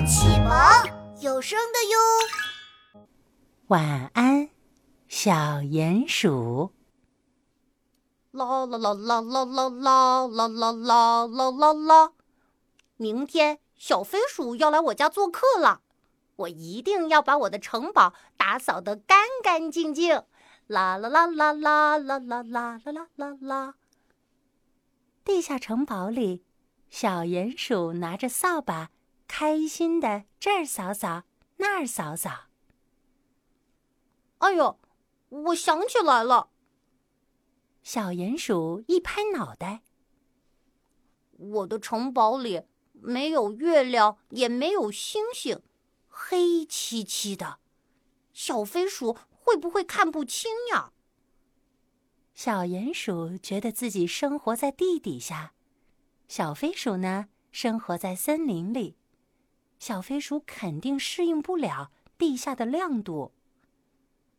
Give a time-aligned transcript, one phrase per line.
[0.00, 0.52] 启蒙
[1.20, 3.06] 有声的哟。
[3.68, 4.50] 晚安，
[5.08, 6.72] 小鼹鼠。
[8.32, 12.12] 啦啦啦啦啦啦啦啦啦啦啦啦啦！
[12.96, 15.82] 明天小飞鼠要来我家做客了，
[16.36, 20.22] 我一定要把我的城堡打扫得干干净净。
[20.66, 23.74] 啦啦啦啦啦啦啦啦啦啦啦！
[25.24, 26.44] 地下城堡里，
[26.88, 28.90] 小鼹鼠拿着扫把，
[29.34, 31.24] 开心的这儿扫扫，
[31.56, 32.50] 那儿扫扫。
[34.38, 34.78] 哎呦，
[35.30, 36.50] 我想起来了！
[37.82, 39.84] 小鼹鼠一拍脑袋
[41.32, 45.62] ：“我的城堡里没有月亮，也没有星星，
[46.10, 47.58] 黑漆漆的。
[48.34, 50.92] 小飞鼠会不会看不清呀？”
[52.36, 55.54] 小鼹鼠觉得自己生活在地底下，
[56.28, 58.98] 小飞鼠呢生活在森林里。
[59.82, 63.32] 小飞鼠肯定适应不了地下的亮度。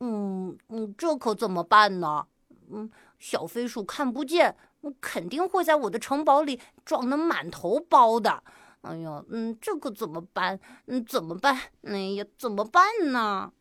[0.00, 2.26] 嗯嗯，这可怎么办呢？
[2.70, 4.56] 嗯，小飞鼠看不见，
[5.00, 8.42] 肯定会在我的城堡里撞得满头包的。
[8.80, 10.58] 哎呀，嗯，这可怎么办？
[10.86, 11.70] 嗯，怎么办？
[11.82, 13.52] 哎呀，怎么办呢？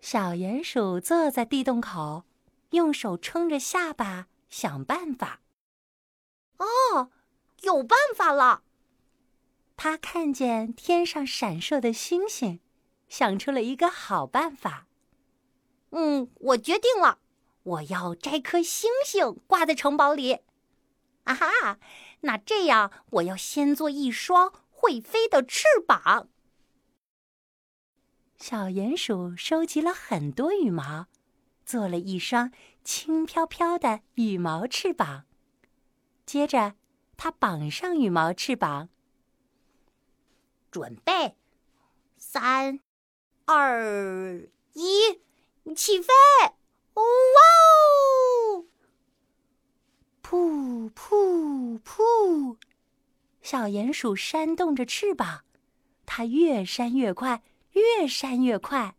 [0.00, 2.24] 小鼹鼠坐在地洞口，
[2.70, 5.42] 用手撑着下巴想办法。
[6.56, 7.10] 哦，
[7.60, 8.62] 有办法了！
[9.78, 12.58] 他看见天上闪烁的星星，
[13.08, 14.88] 想出了一个好办法。
[15.90, 17.20] 嗯，我决定了，
[17.62, 20.40] 我要摘颗星星挂在城堡里。
[21.22, 21.78] 啊哈，
[22.22, 26.28] 那这样我要先做一双会飞的翅膀。
[28.36, 31.06] 小鼹鼠收集了很多羽毛，
[31.64, 32.50] 做了一双
[32.82, 35.26] 轻飘飘的羽毛翅膀。
[36.26, 36.74] 接着，
[37.16, 38.88] 它绑上羽毛翅膀，
[40.70, 41.36] 准备，
[42.16, 42.80] 三、
[43.44, 45.20] 二、一。
[45.76, 46.14] 起飞！
[46.94, 48.64] 哇哦！
[50.22, 52.56] 噗噗噗！
[53.42, 55.44] 小鼹鼠扇动着翅膀，
[56.06, 58.96] 它越扇越快，越扇越快。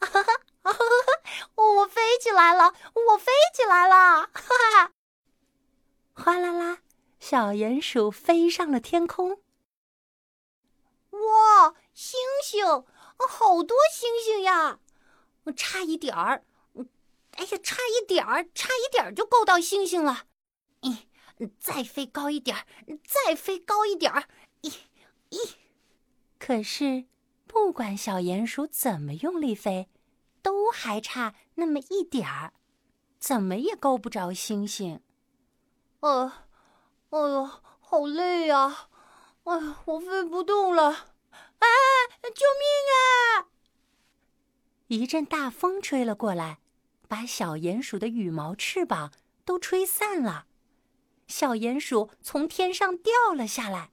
[0.00, 0.72] 哈哈！
[1.54, 2.74] 我飞起来了！
[2.94, 4.22] 我飞起来了！
[4.32, 4.92] 哈哈！
[6.14, 6.78] 哗啦啦！
[7.20, 9.40] 小鼹鼠飞上了天空。
[11.26, 11.74] 哇！
[11.92, 12.66] 星星，
[13.28, 14.78] 好多星星呀！
[15.56, 16.44] 差一点儿，
[17.32, 20.24] 哎呀，差一点儿，差一点儿就够到星星了。
[20.80, 21.06] 咦，
[21.58, 22.66] 再飞高一点儿，
[23.04, 24.28] 再飞高一点儿。
[24.62, 24.72] 咦
[25.30, 25.54] 咦，
[26.38, 27.04] 可是
[27.46, 29.88] 不管小鼹鼠怎么用力飞，
[30.42, 32.52] 都还差那么一点儿，
[33.18, 35.02] 怎么也够不着星星。
[36.00, 36.32] 呃，
[37.10, 37.50] 哎呦，
[37.80, 38.88] 好累呀！
[39.44, 41.11] 哎呀，我飞不动了！
[41.62, 41.66] 啊，
[42.34, 43.48] 救命啊！
[44.88, 46.58] 一阵大风吹了过来，
[47.08, 49.12] 把小鼹鼠的羽毛翅膀
[49.44, 50.46] 都吹散了，
[51.26, 53.90] 小鼹鼠从天上掉了下来。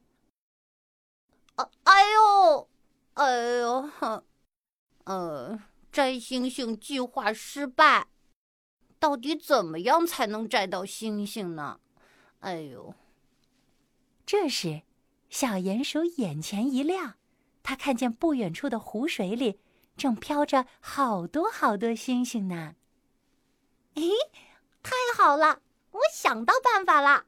[1.55, 1.69] 啊！
[1.83, 2.69] 哎呦！
[3.13, 3.89] 哎呦！
[5.05, 5.59] 呃，
[5.91, 8.07] 摘星星计划失败，
[8.99, 11.79] 到底怎么样才能摘到星星呢？
[12.39, 12.93] 哎呦！
[14.25, 14.83] 这时，
[15.29, 17.18] 小鼹鼠眼前一亮，
[17.63, 19.59] 他看见不远处的湖水里。
[19.97, 22.75] 正飘着好多好多星星呢！
[23.95, 24.13] 咦，
[24.81, 25.61] 太好了！
[25.91, 27.25] 我想到办法了。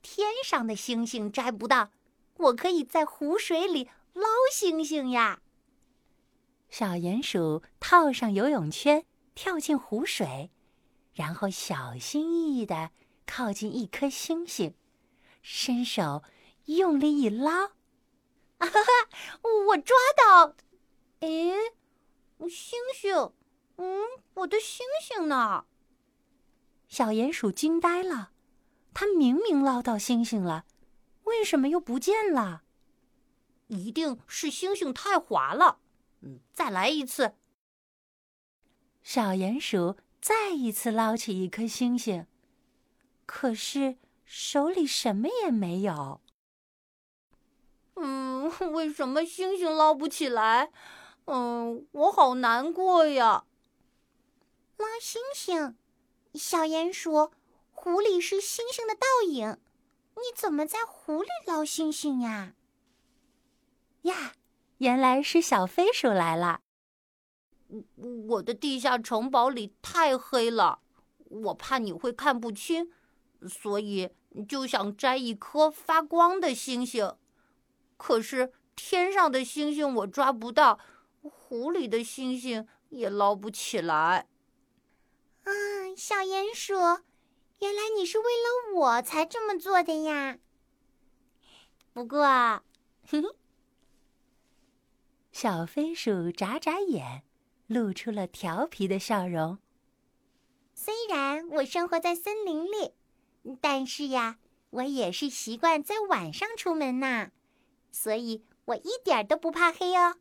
[0.00, 1.90] 天上的星星摘不到，
[2.36, 5.40] 我可以在湖水里捞星星呀。
[6.70, 9.04] 小鼹鼠套上游泳圈，
[9.34, 10.52] 跳进湖水，
[11.14, 12.92] 然后小心翼翼的
[13.26, 14.72] 靠近一颗星星，
[15.42, 16.22] 伸手
[16.66, 17.72] 用力一捞，
[19.82, 20.54] 抓到！
[21.20, 21.52] 诶。
[22.48, 23.32] 星星，
[23.76, 25.66] 嗯，我的星星呢？
[26.88, 28.30] 小鼹鼠惊呆了，
[28.94, 30.64] 它明明捞到星星了，
[31.24, 32.62] 为什么又不见了？
[33.66, 35.80] 一定是星星太滑了。
[36.20, 37.34] 嗯，再来一次。
[39.02, 42.26] 小鼹鼠再一次捞起一颗星星，
[43.26, 46.20] 可是手里什么也没有。
[48.00, 50.70] 嗯，为什么星星捞不起来？
[51.26, 53.44] 嗯，我好难过呀。
[54.76, 55.76] 捞星星，
[56.34, 57.32] 小鼹鼠，
[57.72, 59.58] 湖里是星星的倒影，
[60.14, 62.54] 你怎么在湖里捞星星呀？
[64.02, 64.32] 呀，
[64.78, 66.60] 原来是小飞鼠来了。
[68.28, 70.78] 我的地下城堡里太黑了，
[71.28, 72.92] 我怕你会看不清，
[73.46, 74.08] 所以
[74.48, 77.16] 就想摘一颗发光的星星。
[77.98, 80.78] 可是天上的星星我抓不到，
[81.20, 84.28] 湖里的星星也捞不起来。
[85.42, 85.52] 啊，
[85.96, 86.74] 小鼹鼠，
[87.58, 90.38] 原来你是为了我才这么做的呀！
[91.92, 92.62] 不过
[95.32, 97.24] 小飞鼠眨眨眼，
[97.66, 99.58] 露出了调皮的笑容。
[100.74, 102.92] 虽然我生活在森林里，
[103.60, 104.38] 但是呀，
[104.70, 107.30] 我也是习惯在晚上出门呐，
[107.90, 110.16] 所以我一点都不怕黑哦。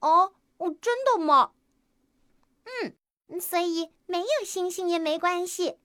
[0.00, 1.52] 哦，哦，真的吗？
[2.64, 5.78] 嗯，所以没有星星也没关系，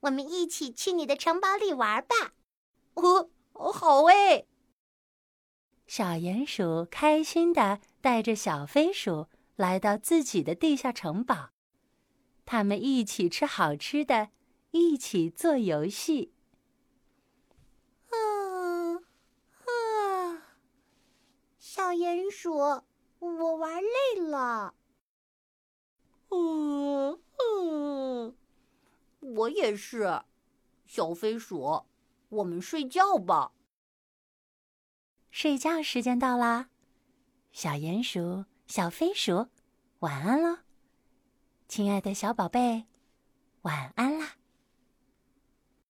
[0.00, 2.32] 我们一起去你的城堡里玩吧。
[2.94, 4.46] 哦，哦，好诶。
[5.86, 11.50] 小鼹鼠开心的带着小飞鼠来到自己的地下城堡，
[12.46, 14.30] 他们一起吃好吃的，
[14.70, 16.32] 一起做游戏。
[18.08, 18.16] 啊
[19.64, 20.42] 啊！
[21.60, 22.56] 小鼹鼠，
[23.18, 24.74] 我玩累了。
[26.30, 28.34] 嗯嗯，
[29.20, 30.22] 我也是。
[30.86, 31.84] 小飞鼠，
[32.30, 33.52] 我们睡觉吧。
[35.30, 36.70] 睡觉时间到啦，
[37.52, 39.48] 小鼹鼠、小飞鼠，
[39.98, 40.60] 晚安喽，
[41.68, 42.86] 亲爱的小宝贝，
[43.62, 44.39] 晚安啦。